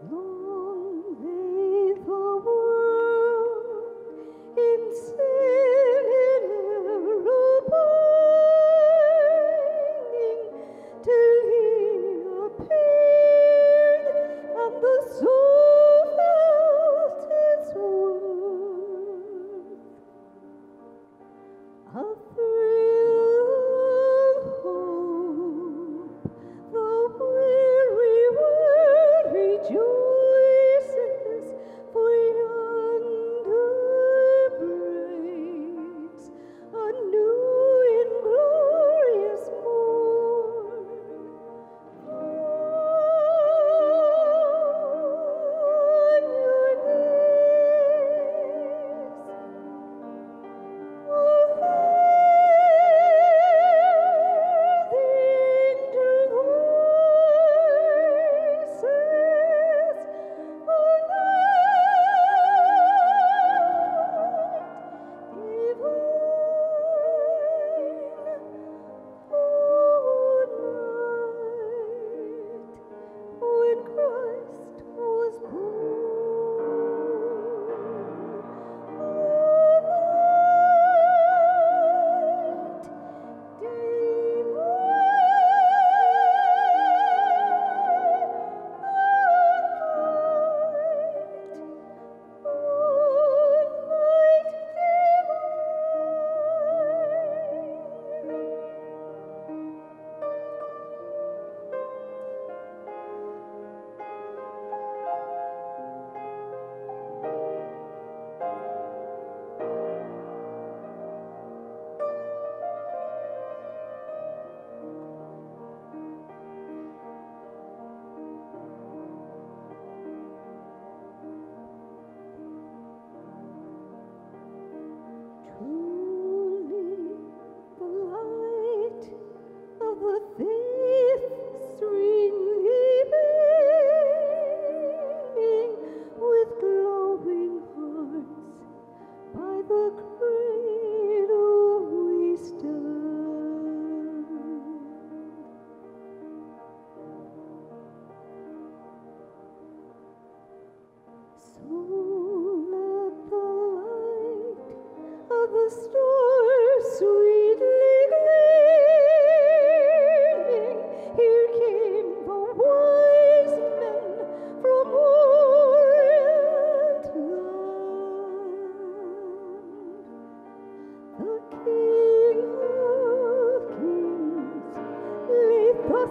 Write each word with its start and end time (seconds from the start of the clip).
Luz. 0.00 0.47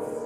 Lay 0.00 0.25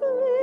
for 0.00 0.33